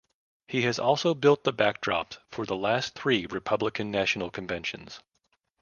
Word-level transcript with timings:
He 0.47 0.63
has 0.63 0.79
also 0.79 1.13
built 1.13 1.43
the 1.43 1.53
backdrops 1.53 2.17
for 2.27 2.43
the 2.47 2.55
last 2.55 2.95
three 2.95 3.27
Republican 3.27 3.91
National 3.91 4.31
Conventions. 4.31 4.99